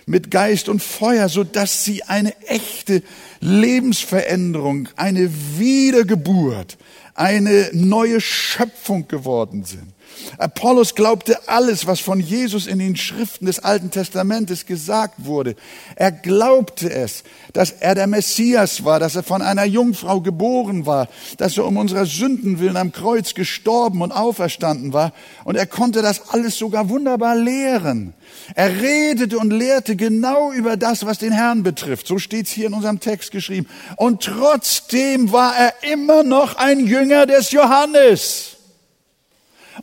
[0.07, 3.03] mit Geist und Feuer, so dass sie eine echte
[3.41, 6.77] Lebensveränderung, eine Wiedergeburt,
[7.13, 9.93] eine neue Schöpfung geworden sind.
[10.37, 15.55] Apollos glaubte alles, was von Jesus in den Schriften des Alten Testamentes gesagt wurde.
[15.95, 21.07] Er glaubte es, dass er der Messias war, dass er von einer Jungfrau geboren war,
[21.37, 25.13] dass er um unserer Sünden willen am Kreuz gestorben und auferstanden war.
[25.43, 28.13] Und er konnte das alles sogar wunderbar lehren.
[28.55, 32.07] Er redete und lehrte genau über das, was den Herrn betrifft.
[32.07, 33.67] So steht es hier in unserem Text geschrieben.
[33.95, 38.56] Und trotzdem war er immer noch ein Jünger des Johannes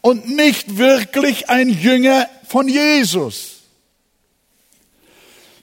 [0.01, 3.55] und nicht wirklich ein Jünger von Jesus.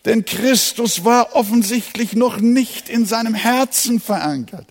[0.06, 4.67] Denn Christus war offensichtlich noch nicht in seinem Herzen verankert.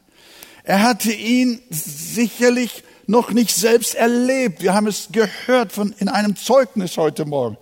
[0.64, 4.62] Er hatte ihn sicherlich noch nicht selbst erlebt.
[4.62, 7.56] Wir haben es gehört von, in einem Zeugnis heute Morgen.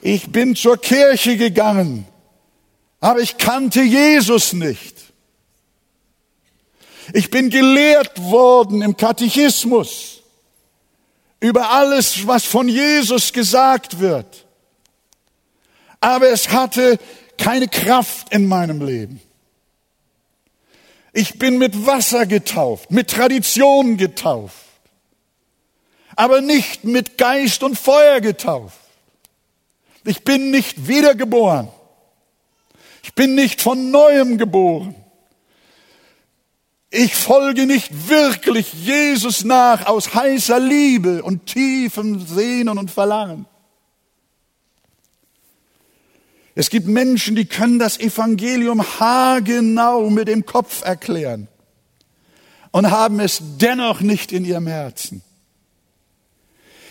[0.00, 2.06] Ich bin zur Kirche gegangen,
[3.00, 4.96] aber ich kannte Jesus nicht.
[7.12, 10.11] Ich bin gelehrt worden im Katechismus
[11.42, 14.46] über alles, was von Jesus gesagt wird.
[16.00, 16.98] Aber es hatte
[17.36, 19.20] keine Kraft in meinem Leben.
[21.12, 24.54] Ich bin mit Wasser getauft, mit Tradition getauft,
[26.14, 28.78] aber nicht mit Geist und Feuer getauft.
[30.04, 31.68] Ich bin nicht wiedergeboren.
[33.02, 34.94] Ich bin nicht von neuem geboren.
[36.94, 43.46] Ich folge nicht wirklich Jesus nach aus heißer Liebe und tiefem Sehnen und Verlangen.
[46.54, 51.48] Es gibt Menschen, die können das Evangelium haargenau mit dem Kopf erklären
[52.72, 55.22] und haben es dennoch nicht in ihrem Herzen.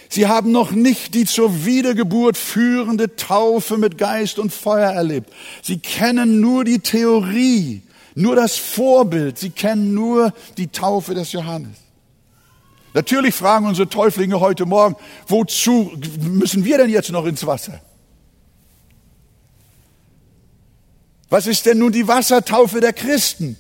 [0.10, 5.32] Sie haben noch nicht die zur Wiedergeburt führende Taufe mit Geist und Feuer erlebt.
[5.62, 7.84] Sie kennen nur die Theorie
[8.16, 9.38] nur das Vorbild.
[9.38, 11.78] Sie kennen nur die Taufe des Johannes.
[12.94, 14.96] Natürlich fragen unsere Täuflinge heute Morgen,
[15.28, 17.80] wozu müssen wir denn jetzt noch ins Wasser?
[21.30, 23.56] Was ist denn nun die Wassertaufe der Christen?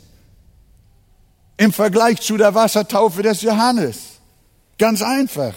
[1.61, 4.19] im Vergleich zu der Wassertaufe des Johannes?
[4.79, 5.53] Ganz einfach.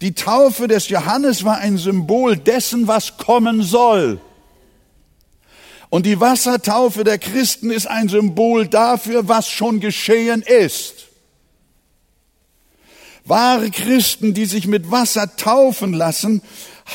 [0.00, 4.18] Die Taufe des Johannes war ein Symbol dessen, was kommen soll.
[5.88, 11.06] Und die Wassertaufe der Christen ist ein Symbol dafür, was schon geschehen ist.
[13.24, 16.42] Wahre Christen, die sich mit Wasser taufen lassen,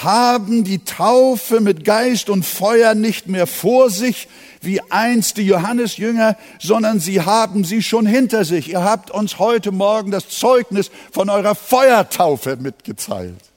[0.03, 4.29] haben die Taufe mit Geist und Feuer nicht mehr vor sich,
[4.61, 8.69] wie einst die Johannesjünger, sondern sie haben sie schon hinter sich.
[8.69, 13.50] Ihr habt uns heute Morgen das Zeugnis von eurer Feuertaufe mitgeteilt.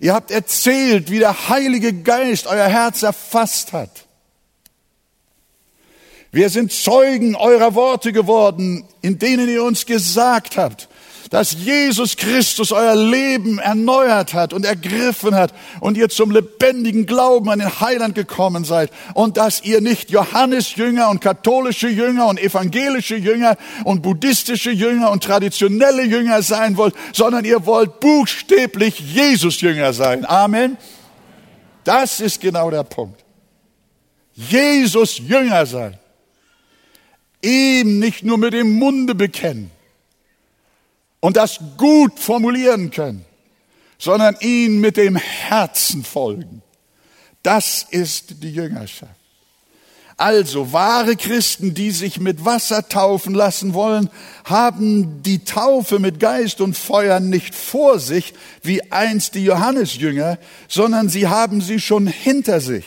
[0.00, 4.06] Ihr habt erzählt, wie der Heilige Geist euer Herz erfasst hat.
[6.32, 10.88] Wir sind Zeugen eurer Worte geworden, in denen ihr uns gesagt habt,
[11.30, 17.50] dass Jesus Christus euer Leben erneuert hat und ergriffen hat und ihr zum lebendigen Glauben
[17.50, 22.38] an den Heiland gekommen seid und dass ihr nicht Johannes Jünger und katholische Jünger und
[22.38, 29.60] evangelische Jünger und buddhistische Jünger und traditionelle Jünger sein wollt, sondern ihr wollt buchstäblich Jesus
[29.60, 30.24] Jünger sein.
[30.24, 30.76] Amen.
[31.84, 33.24] Das ist genau der Punkt.
[34.34, 35.98] Jesus Jünger sein.
[37.42, 39.70] Ihm nicht nur mit dem Munde bekennen,
[41.26, 43.24] und das gut formulieren können,
[43.98, 46.62] sondern ihn mit dem Herzen folgen.
[47.42, 49.10] Das ist die Jüngerschaft.
[50.16, 54.08] Also wahre Christen, die sich mit Wasser taufen lassen wollen,
[54.44, 61.08] haben die Taufe mit Geist und Feuer nicht vor sich, wie einst die Johannesjünger, sondern
[61.08, 62.84] sie haben sie schon hinter sich.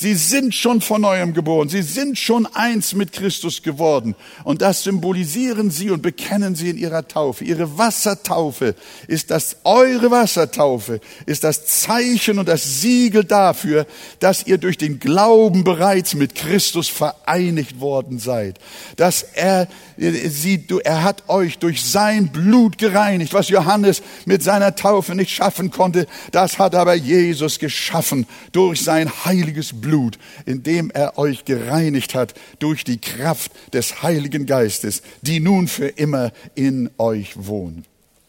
[0.00, 1.68] Sie sind schon von neuem geboren.
[1.68, 4.14] Sie sind schon eins mit Christus geworden.
[4.44, 7.44] Und das symbolisieren sie und bekennen sie in ihrer Taufe.
[7.44, 8.74] Ihre Wassertaufe
[9.08, 13.86] ist das, eure Wassertaufe ist das Zeichen und das Siegel dafür,
[14.20, 18.58] dass ihr durch den Glauben bereits mit Christus vereinigt worden seid.
[18.96, 19.68] Dass er,
[20.00, 23.34] sie, er hat euch durch sein Blut gereinigt.
[23.34, 29.10] Was Johannes mit seiner Taufe nicht schaffen konnte, das hat aber Jesus geschaffen durch sein
[29.24, 30.18] heiliges Blut.
[30.46, 36.32] Indem er euch gereinigt hat durch die Kraft des Heiligen Geistes, die nun für immer
[36.54, 37.86] in euch wohnt.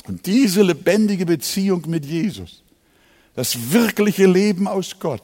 [0.08, 2.64] Und diese lebendige Beziehung mit Jesus,
[3.36, 5.24] das wirkliche Leben aus Gott,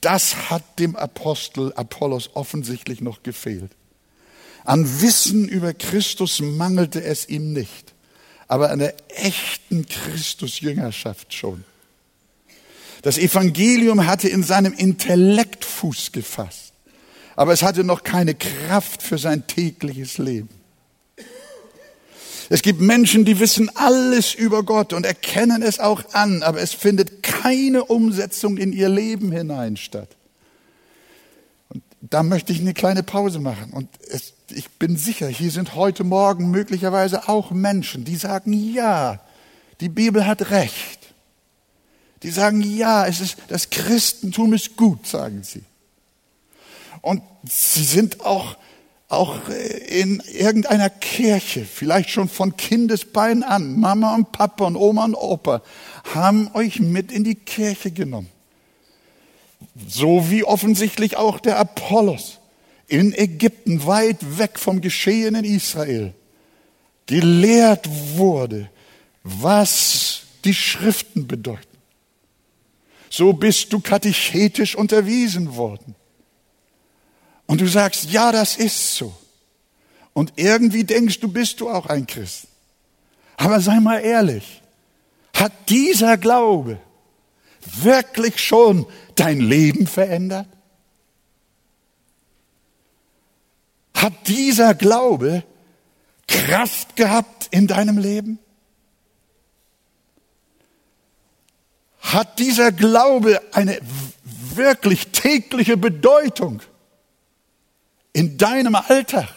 [0.00, 3.70] das hat dem Apostel Apollos offensichtlich noch gefehlt.
[4.64, 7.94] An Wissen über Christus mangelte es ihm nicht,
[8.48, 11.64] aber an der echten Christusjüngerschaft schon.
[13.02, 16.72] Das Evangelium hatte in seinem Intellekt Fuß gefasst,
[17.34, 20.48] aber es hatte noch keine Kraft für sein tägliches Leben.
[22.48, 26.72] Es gibt Menschen, die wissen alles über Gott und erkennen es auch an, aber es
[26.72, 30.16] findet keine Umsetzung in ihr Leben hinein statt.
[32.02, 33.72] Da möchte ich eine kleine Pause machen.
[33.72, 39.20] Und es, ich bin sicher, hier sind heute Morgen möglicherweise auch Menschen, die sagen, ja,
[39.80, 40.98] die Bibel hat recht.
[42.24, 45.62] Die sagen, ja, es ist, das Christentum ist gut, sagen sie.
[47.02, 48.56] Und sie sind auch,
[49.08, 49.48] auch
[49.88, 55.62] in irgendeiner Kirche, vielleicht schon von Kindesbein an, Mama und Papa und Oma und Opa,
[56.14, 58.28] haben euch mit in die Kirche genommen.
[59.88, 62.38] So wie offensichtlich auch der Apollos
[62.88, 66.14] in Ägypten, weit weg vom Geschehen in Israel,
[67.06, 68.70] gelehrt wurde,
[69.22, 71.72] was die Schriften bedeuten
[73.12, 75.94] so bist du katechetisch unterwiesen worden.
[77.44, 79.14] Und du sagst, ja, das ist so.
[80.14, 82.46] Und irgendwie denkst du, bist du auch ein Christ.
[83.36, 84.62] Aber sei mal ehrlich,
[85.34, 86.78] hat dieser Glaube
[87.82, 90.46] wirklich schon dein Leben verändert?
[93.94, 95.44] Hat dieser Glaube
[96.26, 98.38] Kraft gehabt in deinem Leben?
[102.12, 103.78] hat dieser Glaube eine
[104.54, 106.62] wirklich tägliche Bedeutung
[108.12, 109.28] in deinem Alltag?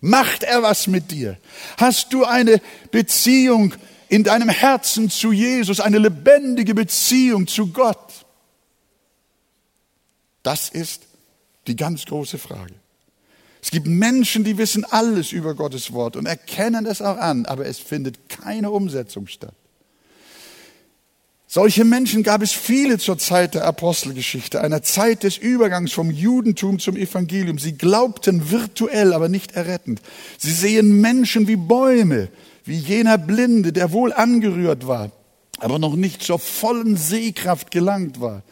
[0.00, 1.38] Macht er was mit dir?
[1.76, 3.74] Hast du eine Beziehung
[4.08, 8.26] in deinem Herzen zu Jesus, eine lebendige Beziehung zu Gott?
[10.42, 11.02] Das ist
[11.66, 12.74] die ganz große Frage.
[13.62, 17.66] Es gibt Menschen, die wissen alles über Gottes Wort und erkennen es auch an, aber
[17.66, 19.54] es findet keine Umsetzung statt.
[21.48, 26.78] Solche Menschen gab es viele zur Zeit der Apostelgeschichte, einer Zeit des Übergangs vom Judentum
[26.78, 27.58] zum Evangelium.
[27.58, 30.00] Sie glaubten virtuell, aber nicht errettend.
[30.38, 32.28] Sie sehen Menschen wie Bäume,
[32.66, 35.10] wie jener Blinde, der wohl angerührt war,
[35.58, 38.42] aber noch nicht zur vollen Sehkraft gelangt war.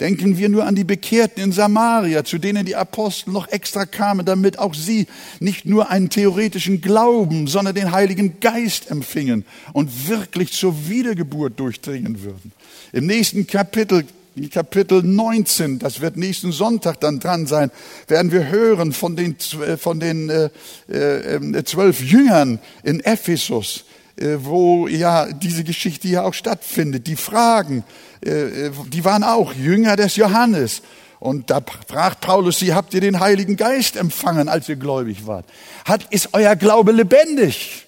[0.00, 4.26] Denken wir nur an die Bekehrten in Samaria, zu denen die Apostel noch extra kamen,
[4.26, 5.06] damit auch sie
[5.40, 12.22] nicht nur einen theoretischen Glauben, sondern den Heiligen Geist empfingen und wirklich zur Wiedergeburt durchdringen
[12.22, 12.52] würden.
[12.92, 14.04] Im nächsten Kapitel
[14.50, 17.70] Kapitel 19, das wird nächsten Sonntag dann dran sein,
[18.06, 19.36] werden wir hören von den,
[19.78, 20.50] von den äh,
[20.92, 27.06] äh, zwölf Jüngern in Ephesus, äh, wo ja diese Geschichte ja auch stattfindet.
[27.06, 27.82] Die Fragen,
[28.20, 30.82] äh, die waren auch Jünger des Johannes.
[31.18, 35.46] Und da fragt Paulus sie, habt ihr den Heiligen Geist empfangen, als ihr gläubig wart?
[35.86, 37.86] Hat, ist euer Glaube lebendig?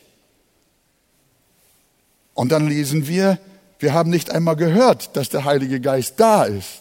[2.32, 3.38] Und dann lesen wir,
[3.78, 6.80] wir haben nicht einmal gehört, dass der Heilige Geist da ist.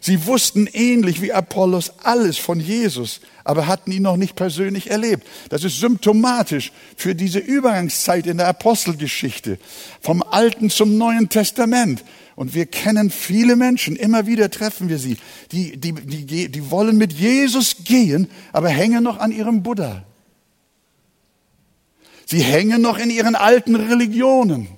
[0.00, 5.26] Sie wussten ähnlich wie Apollos alles von Jesus, aber hatten ihn noch nicht persönlich erlebt.
[5.48, 9.58] Das ist symptomatisch für diese Übergangszeit in der Apostelgeschichte,
[10.00, 12.04] vom Alten zum Neuen Testament.
[12.36, 15.16] Und wir kennen viele Menschen, immer wieder treffen wir sie,
[15.50, 20.04] die, die, die, die wollen mit Jesus gehen, aber hängen noch an ihrem Buddha.
[22.24, 24.77] Sie hängen noch in ihren alten Religionen.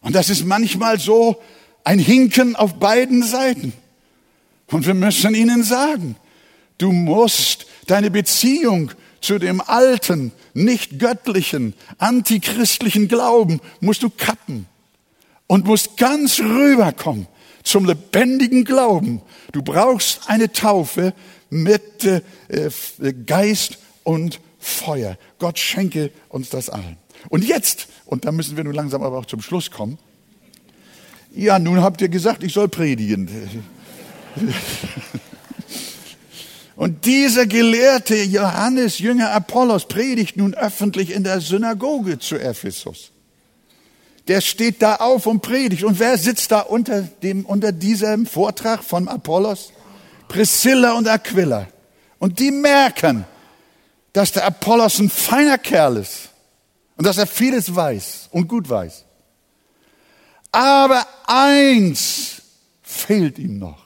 [0.00, 1.40] Und das ist manchmal so
[1.84, 3.72] ein Hinken auf beiden Seiten.
[4.68, 6.16] Und wir müssen ihnen sagen,
[6.78, 14.66] du musst deine Beziehung zu dem alten, nicht göttlichen, antichristlichen Glauben musst du kappen
[15.46, 17.26] und musst ganz rüberkommen
[17.62, 19.20] zum lebendigen Glauben.
[19.52, 21.12] Du brauchst eine Taufe
[21.50, 22.70] mit äh,
[23.26, 25.18] Geist und Feuer.
[25.38, 26.96] Gott schenke uns das allen.
[27.28, 29.98] Und jetzt, und da müssen wir nun langsam aber auch zum Schluss kommen,
[31.34, 33.30] ja, nun habt ihr gesagt, ich soll predigen.
[36.76, 43.10] Und dieser gelehrte Johannes, Jünger Apollos, predigt nun öffentlich in der Synagoge zu Ephesus.
[44.28, 45.84] Der steht da auf und predigt.
[45.84, 49.72] Und wer sitzt da unter, dem, unter diesem Vortrag von Apollos?
[50.28, 51.66] Priscilla und Aquila.
[52.18, 53.26] Und die merken,
[54.14, 56.29] dass der Apollos ein feiner Kerl ist
[57.00, 59.06] und dass er vieles weiß und gut weiß.
[60.52, 62.42] Aber eins
[62.82, 63.82] fehlt ihm noch.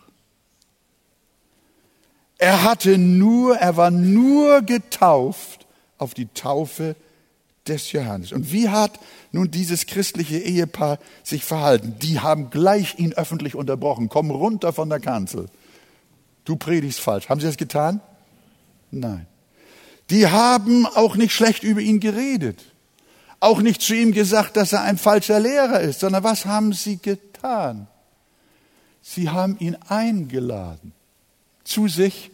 [2.38, 5.64] Er hatte nur, er war nur getauft
[5.96, 6.96] auf die Taufe
[7.68, 8.32] des Johannes.
[8.32, 8.98] Und wie hat
[9.30, 11.94] nun dieses christliche Ehepaar sich verhalten?
[12.02, 14.08] Die haben gleich ihn öffentlich unterbrochen.
[14.08, 15.46] Komm runter von der Kanzel.
[16.44, 17.28] Du predigst falsch.
[17.28, 18.00] Haben sie das getan?
[18.90, 19.28] Nein.
[20.10, 22.73] Die haben auch nicht schlecht über ihn geredet
[23.44, 26.96] auch nicht zu ihm gesagt, dass er ein falscher Lehrer ist, sondern was haben sie
[26.96, 27.86] getan?
[29.02, 30.92] Sie haben ihn eingeladen
[31.62, 32.30] zu sich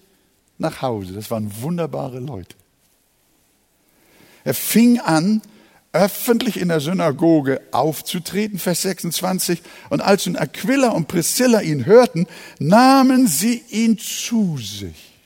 [0.59, 1.15] nach Hause.
[1.15, 2.55] Das waren wunderbare Leute.
[4.45, 5.43] Er fing an,
[5.93, 9.63] öffentlich in der Synagoge aufzutreten, Vers 26.
[9.89, 12.29] Und als nun Aquila und Priscilla ihn hörten,
[12.61, 15.19] nahmen sie ihn zu sich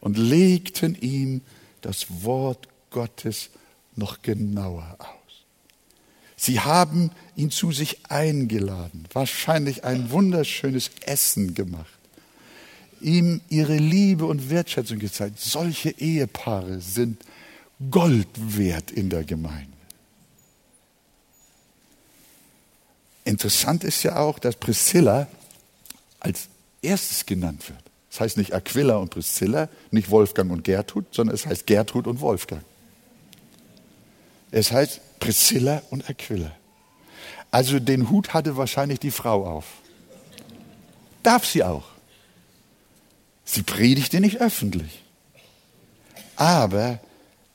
[0.00, 1.40] und legten ihm
[1.80, 3.50] das Wort Gottes
[3.98, 5.44] noch genauer aus.
[6.36, 11.98] Sie haben ihn zu sich eingeladen, wahrscheinlich ein wunderschönes Essen gemacht,
[13.00, 15.40] ihm ihre Liebe und Wertschätzung gezeigt.
[15.40, 17.20] Solche Ehepaare sind
[17.90, 19.66] Gold wert in der Gemeinde.
[23.24, 25.26] Interessant ist ja auch, dass Priscilla
[26.20, 26.48] als
[26.82, 27.82] erstes genannt wird.
[28.10, 32.20] Das heißt nicht Aquila und Priscilla, nicht Wolfgang und Gertrud, sondern es heißt Gertrud und
[32.20, 32.62] Wolfgang.
[34.50, 36.52] Es heißt Priscilla und Aquila.
[37.50, 39.64] Also den Hut hatte wahrscheinlich die Frau auf.
[41.22, 41.84] Darf sie auch.
[43.44, 45.02] Sie predigte nicht öffentlich.
[46.36, 47.00] Aber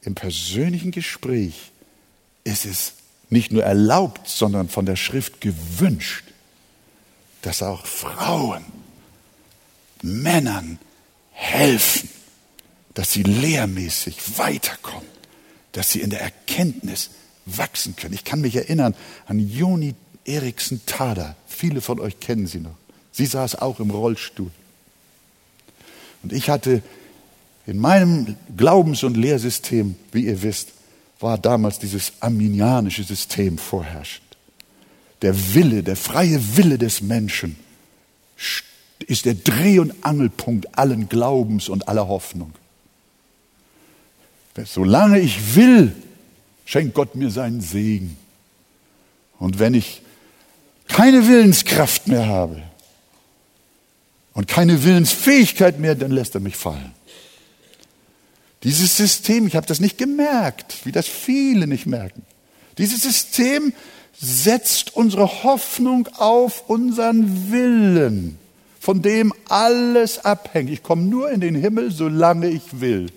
[0.01, 1.71] im persönlichen Gespräch
[2.43, 2.93] ist es
[3.29, 6.25] nicht nur erlaubt, sondern von der Schrift gewünscht,
[7.41, 8.65] dass auch Frauen
[10.01, 10.79] Männern
[11.31, 12.09] helfen,
[12.93, 15.07] dass sie lehrmäßig weiterkommen
[15.73, 17.09] dass sie in der Erkenntnis
[17.45, 18.13] wachsen können.
[18.13, 18.95] Ich kann mich erinnern
[19.25, 19.95] an Joni
[20.25, 21.35] Eriksen Tada.
[21.45, 22.75] Viele von euch kennen sie noch.
[23.11, 24.51] Sie saß auch im Rollstuhl.
[26.23, 26.81] Und ich hatte
[27.67, 30.69] in meinem Glaubens- und Lehrsystem, wie ihr wisst,
[31.19, 34.23] war damals dieses arminianische System vorherrschend.
[35.21, 37.57] Der Wille, der freie Wille des Menschen
[38.99, 42.53] ist der Dreh- und Angelpunkt allen Glaubens und aller Hoffnung.
[44.65, 45.95] Solange ich will,
[46.65, 48.17] schenkt Gott mir seinen Segen.
[49.39, 50.01] Und wenn ich
[50.87, 52.61] keine Willenskraft mehr habe
[54.33, 56.93] und keine Willensfähigkeit mehr, dann lässt er mich fallen.
[58.63, 62.23] Dieses System, ich habe das nicht gemerkt, wie das viele nicht merken.
[62.77, 63.73] Dieses System
[64.17, 68.37] setzt unsere Hoffnung auf unseren Willen,
[68.79, 70.69] von dem alles abhängt.
[70.69, 73.07] Ich komme nur in den Himmel, solange ich will.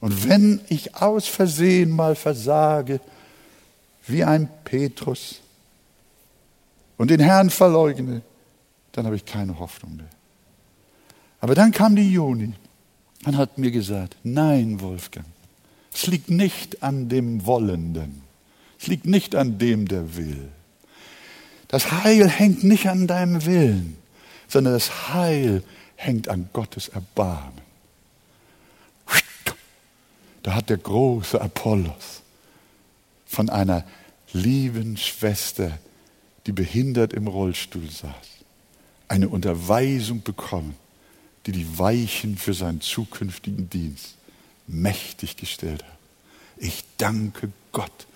[0.00, 3.00] Und wenn ich aus Versehen mal versage,
[4.06, 5.40] wie ein Petrus,
[7.00, 8.20] und den Herrn verleugne,
[8.92, 10.10] dann habe ich keine Hoffnung mehr.
[11.40, 12.52] Aber dann kam die Juni
[13.24, 15.24] und hat mir gesagt, nein, Wolfgang,
[15.94, 18.20] es liegt nicht an dem Wollenden,
[18.78, 20.50] es liegt nicht an dem, der will.
[21.68, 23.96] Das Heil hängt nicht an deinem Willen,
[24.46, 25.62] sondern das Heil
[25.96, 27.62] hängt an Gottes Erbarmen.
[30.42, 32.22] Da hat der große Apollos
[33.26, 33.84] von einer
[34.32, 35.78] lieben Schwester
[36.46, 38.14] die behindert im Rollstuhl saß,
[39.08, 40.74] eine Unterweisung bekommen,
[41.46, 44.16] die die Weichen für seinen zukünftigen Dienst
[44.66, 45.98] mächtig gestellt hat.
[46.56, 48.06] Ich danke Gott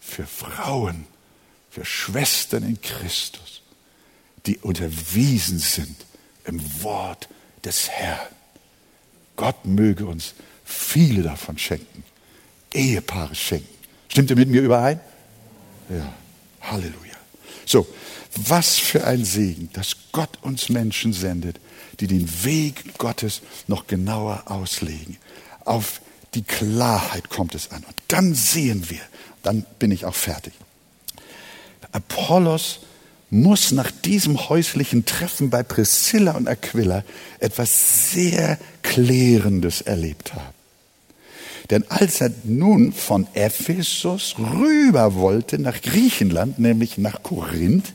[0.00, 1.06] für Frauen,
[1.70, 3.62] für Schwestern in Christus,
[4.46, 5.96] die unterwiesen sind
[6.44, 7.28] im Wort
[7.64, 8.34] des Herrn.
[9.36, 10.34] Gott möge uns
[10.66, 12.04] viele davon schenken,
[12.74, 13.74] Ehepaare schenken.
[14.08, 15.00] Stimmt ihr mit mir überein?
[15.88, 16.12] Ja,
[16.60, 17.14] Halleluja.
[17.64, 17.86] So,
[18.34, 21.58] was für ein Segen, dass Gott uns Menschen sendet,
[22.00, 25.16] die den Weg Gottes noch genauer auslegen.
[25.64, 26.00] Auf
[26.34, 27.82] die Klarheit kommt es an.
[27.84, 29.00] Und dann sehen wir,
[29.42, 30.52] dann bin ich auch fertig.
[31.92, 32.80] Apollos
[33.30, 37.04] muss nach diesem häuslichen Treffen bei Priscilla und Aquila
[37.40, 40.55] etwas sehr Klärendes erlebt haben.
[41.70, 47.92] Denn als er nun von Ephesus rüber wollte nach Griechenland, nämlich nach Korinth,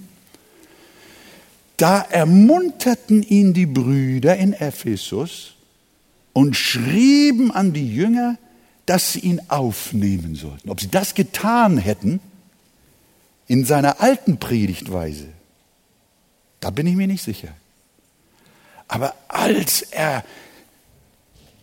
[1.78, 5.54] da ermunterten ihn die Brüder in Ephesus
[6.34, 8.38] und schrieben an die Jünger,
[8.86, 10.70] dass sie ihn aufnehmen sollten.
[10.70, 12.20] Ob sie das getan hätten
[13.48, 15.28] in seiner alten Predigtweise,
[16.60, 17.50] da bin ich mir nicht sicher.
[18.88, 20.24] Aber als er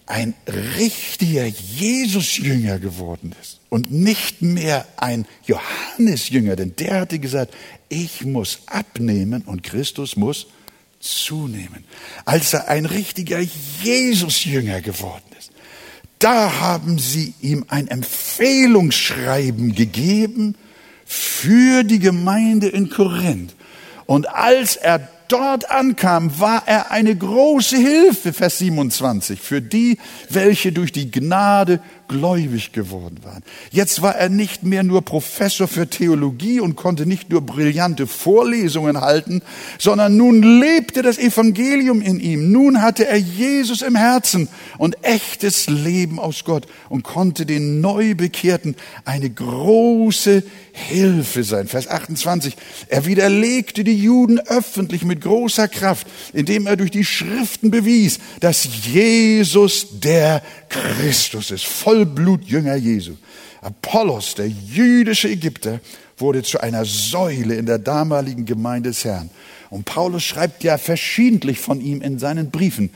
[0.08, 0.34] ein
[0.76, 7.54] richtiger Jesus-Jünger geworden ist und nicht mehr ein Johannes-Jünger, denn der hatte gesagt,
[7.88, 10.46] ich muss abnehmen und Christus muss
[11.00, 11.84] zunehmen.
[12.24, 13.40] Als er ein richtiger
[13.82, 15.52] Jesus-Jünger geworden ist,
[16.18, 20.56] da haben sie ihm ein Empfehlungsschreiben gegeben
[21.04, 23.54] für die Gemeinde in Korinth.
[24.06, 29.98] Und als er dort ankam, war er eine große Hilfe, Vers 27, für die,
[30.28, 33.42] welche durch die Gnade gläubig geworden waren.
[33.70, 39.00] Jetzt war er nicht mehr nur Professor für Theologie und konnte nicht nur brillante Vorlesungen
[39.00, 39.42] halten,
[39.78, 42.50] sondern nun lebte das Evangelium in ihm.
[42.50, 44.48] Nun hatte er Jesus im Herzen
[44.78, 50.42] und echtes Leben aus Gott und konnte den Neubekehrten eine große
[50.72, 51.66] Hilfe sein.
[51.68, 52.54] Vers 28.
[52.88, 58.68] Er widerlegte die Juden öffentlich mit großer Kraft, indem er durch die Schriften bewies, dass
[58.86, 61.64] Jesus der Christus ist.
[61.64, 63.14] Voll Vollblutjünger Jesu.
[63.60, 65.80] Apollos, der jüdische Ägypter,
[66.16, 69.30] wurde zu einer Säule in der damaligen Gemeinde des Herrn.
[69.70, 72.90] Und Paulus schreibt ja verschiedentlich von ihm in seinen Briefen.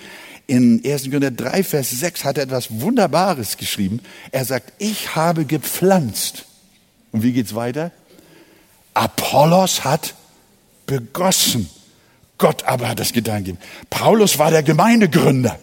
[0.46, 1.04] In 1.
[1.04, 4.00] Korinther 3, Vers 6 hat er etwas Wunderbares geschrieben.
[4.30, 6.46] Er sagt, ich habe gepflanzt.
[7.10, 7.90] Und wie geht's weiter?
[8.94, 10.14] Apollos hat
[10.86, 11.68] begossen.
[12.38, 13.58] Gott aber hat das gegeben.
[13.90, 15.58] Paulus war der Gemeindegründer.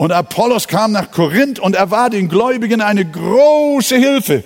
[0.00, 4.44] Und Apollos kam nach Korinth und er war den Gläubigen eine große Hilfe.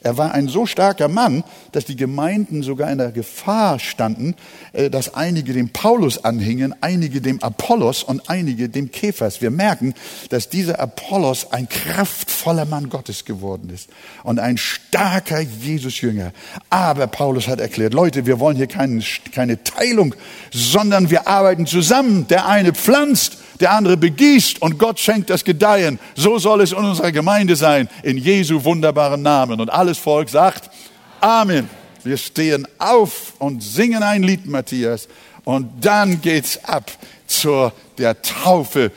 [0.00, 1.42] Er war ein so starker Mann,
[1.72, 4.36] dass die Gemeinden sogar in der Gefahr standen,
[4.72, 9.40] äh, dass einige dem Paulus anhingen, einige dem Apollos und einige dem Käfers.
[9.40, 9.94] Wir merken,
[10.30, 13.90] dass dieser Apollos ein kraftvoller Mann Gottes geworden ist
[14.22, 16.32] und ein starker Jesus-Jünger.
[16.70, 20.14] Aber Paulus hat erklärt, Leute, wir wollen hier keine, keine Teilung,
[20.52, 22.28] sondern wir arbeiten zusammen.
[22.28, 25.98] Der eine pflanzt der andere begießt und Gott schenkt das Gedeihen.
[26.14, 29.60] So soll es in unserer Gemeinde sein, in Jesu wunderbaren Namen.
[29.60, 30.70] Und alles Volk sagt
[31.20, 31.68] Amen.
[32.04, 35.06] Wir stehen auf und singen ein Lied, Matthias,
[35.44, 36.90] und dann geht's ab
[37.28, 38.90] zur der Taufe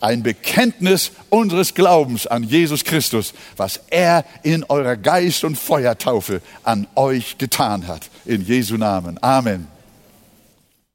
[0.00, 6.86] ein Bekenntnis unseres Glaubens an Jesus Christus, was er in eurer Geist- und Feuertaufe an
[6.94, 8.08] euch getan hat.
[8.24, 9.22] In Jesu Namen.
[9.22, 9.68] Amen.